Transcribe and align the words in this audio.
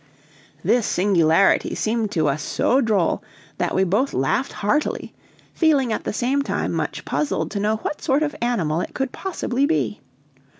This 0.63 0.87
singularity 0.87 1.75
seemed 1.75 2.09
to 2.13 2.27
us 2.27 2.41
so 2.41 2.81
droll 2.81 3.21
that 3.59 3.75
we 3.75 3.83
both 3.83 4.15
laughed 4.15 4.51
heartily, 4.51 5.13
feeling 5.53 5.93
at 5.93 6.05
the 6.05 6.11
same 6.11 6.41
time 6.41 6.71
much 6.71 7.05
puzzled 7.05 7.51
to 7.51 7.59
know 7.59 7.75
what 7.75 8.01
sort 8.01 8.23
of 8.23 8.35
animal 8.41 8.81
it 8.81 8.95
could 8.95 9.11
possibly 9.11 9.67
be. 9.67 9.99